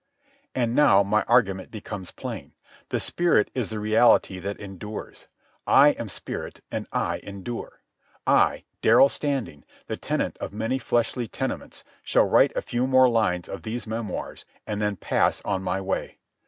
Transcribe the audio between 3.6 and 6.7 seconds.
the reality that endures. I am spirit,